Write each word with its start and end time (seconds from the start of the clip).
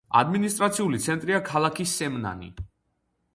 ადმინისტრაციული 0.19 1.01
ცენტრია 1.07 1.41
ქალაქი 1.51 1.87
სემნანი. 1.93 2.51